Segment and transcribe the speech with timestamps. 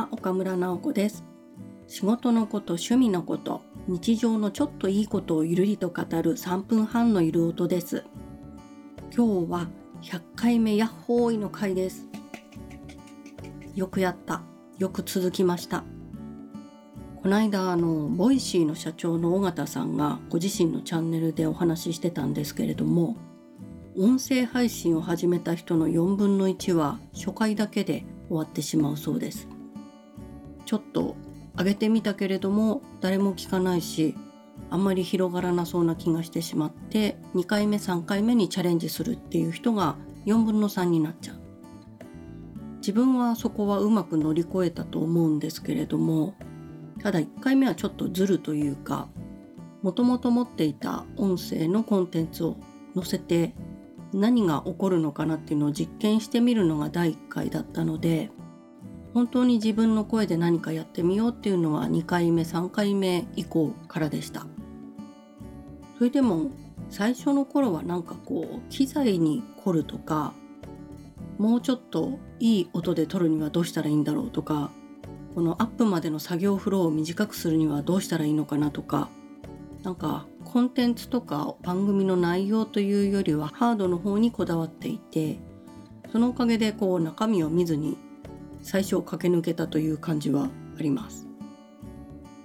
[0.00, 1.24] は岡村直子です。
[1.86, 8.04] 仕事のこと趣味のこと日常のちょっといいことをゆるりと語る3分半のゆる音です。
[9.14, 9.68] 今日は
[10.00, 12.06] 100回目ヤッホーイの回です。
[13.74, 14.40] よくやった。
[14.78, 15.84] よく続きました。
[17.22, 23.16] この間あの Voicy の社長の緒方さんがご自身のチャンネルでお話ししてたんですけれども
[23.98, 29.59] 音声配信を始めた人の4分の1は初回だけで終わってしまうそうです。
[30.66, 31.16] ちょっと
[31.56, 34.16] 上げてみたけれども誰も聞かないし
[34.70, 39.96] あんまり広がらなそうな気がしてしまって2回目3回目にチャレンジするっていう人が
[40.26, 41.40] 4分の3になっちゃう。
[42.80, 46.34] 自分はそこはうまく乗り越えたと思うんですけれども
[47.02, 49.08] ただ1回目はちょっとずるというか
[49.82, 52.56] もともと持っていた音声のコンテンツを
[52.94, 53.54] 載せて
[54.12, 58.30] 何が起こるのかなっていうのを実験してみるのが第1回だったので
[59.14, 64.46] 本当に自分の声で何かやってみようっていうのは2回目3回目以降からでした。
[65.98, 66.50] それでも
[66.88, 70.32] 最初の頃はなんかこう機材に凝るとか
[71.38, 74.70] もうちょっといい音で撮るにはどうしたらいいんだろうとか
[75.34, 79.08] このアップまでの作業フローを短くするにはどうしたらいいのかなとか
[79.82, 85.38] なんかコンテンツとか番組の内容というよりはハードの方にこだわっていて
[86.12, 87.98] そのおかげでこう中身を見ずに
[88.62, 91.26] 最初駆け抜けたという感じはあります。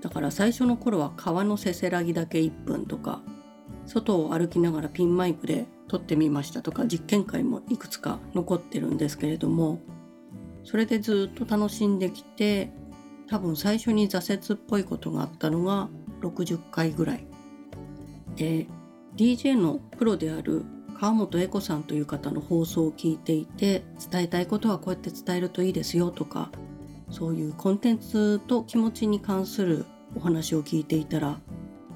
[0.00, 3.22] だから最初の頃は川のせせらぎだけ1分とか
[3.86, 9.80] 外を歩きながらピンマイクで撮ってみましたとか実験会もいくつか残ってるんですけれども
[10.64, 12.70] それでずっと楽しんできて
[13.28, 15.88] 多分最初に挫折っぽいことがあったのが
[16.22, 17.26] 60回ぐらい。
[18.36, 18.66] で
[19.16, 20.64] DJ のプロである
[20.98, 26.50] 川本恵子さんという方の放送を聞いていて伝えたいことはこうやって伝えるといいですよとか
[27.10, 29.86] そういうコンテンツと気持ちに関する
[30.16, 31.38] お話を聞いていたら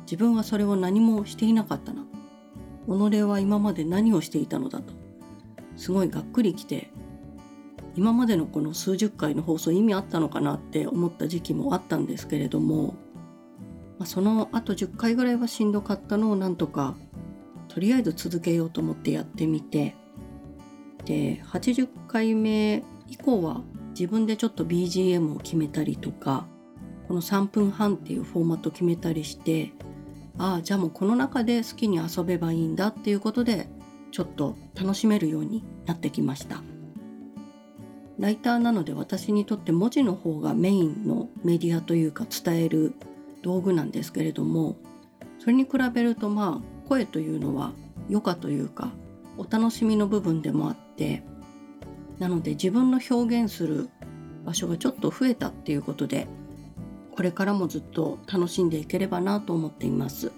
[0.03, 2.05] 自分はそれを何もしていなかったな。
[2.87, 4.93] 己は今まで何をしていたのだと。
[5.77, 6.91] すごいがっくりきて
[7.94, 12.94] 今までのこの数十回の放送意味あったのかなって思った時期もあったんですけれども
[14.00, 16.97] まあ、その後10回ぐらいはしんどかったのをなんとか
[17.70, 19.94] とりあえず続けようと思ってやってみて。
[21.04, 26.47] で80回目以降は自分でちょっと BGM を決めたりとか
[27.09, 29.72] この3分半っていうフォーマット決めたりして
[30.38, 33.69] ああじゃあもうこの中で好きに遊べばいいんだっていうことで
[34.12, 36.62] ちょっと楽しめるようになってきました。
[38.19, 42.92] ライターなので私にとって文字の方がメインのメディアというか伝える
[43.42, 44.76] 道具なんですけれども
[45.38, 47.71] それに比べるとまあ声というのは
[48.09, 48.91] 余暇というか
[49.39, 51.23] お楽しみの部分でもあって
[52.19, 53.89] なので自分の表現する
[54.45, 56.27] 場所がちょっと増えたっていうことで
[57.15, 60.33] これからもずっと楽しんでいければなと思っています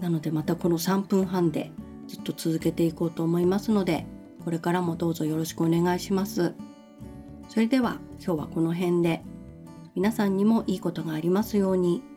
[0.00, 1.70] なのでまたこの3分半で
[2.08, 4.06] ずっと続けていこうと思いますので
[4.44, 6.54] これからもどうぞよろしくお願いします
[7.48, 9.22] それでは今日はこの辺で
[9.94, 12.09] 皆さんにもいいことがありますように。